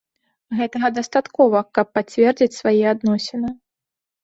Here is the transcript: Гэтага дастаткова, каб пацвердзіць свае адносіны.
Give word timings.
Гэтага 0.59 0.89
дастаткова, 0.97 1.61
каб 1.79 1.87
пацвердзіць 1.99 2.59
свае 2.59 2.83
адносіны. 2.95 3.49